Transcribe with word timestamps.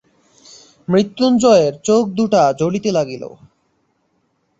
মৃত্যুঞ্জয়ের 0.87 1.73
চোখ 1.87 2.03
দুটা 2.17 2.41
জ্বলিতে 2.59 2.89
লাগিল। 2.91 3.23